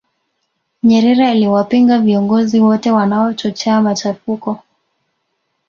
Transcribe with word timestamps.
nyerere 0.83 1.27
aliwapinga 1.27 1.99
viongozi 1.99 2.59
wote 2.59 2.91
wanaochochea 2.91 3.81
machafuko 3.81 4.59